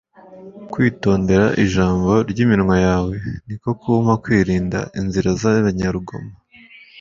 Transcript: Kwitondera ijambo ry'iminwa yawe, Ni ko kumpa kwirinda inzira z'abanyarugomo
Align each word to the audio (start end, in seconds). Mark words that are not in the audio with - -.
Kwitondera 0.71 1.45
ijambo 1.65 2.11
ry'iminwa 2.29 2.75
yawe, 2.87 3.13
Ni 3.45 3.55
ko 3.61 3.69
kumpa 3.79 4.13
kwirinda 4.23 4.79
inzira 4.99 5.29
z'abanyarugomo 5.41 6.33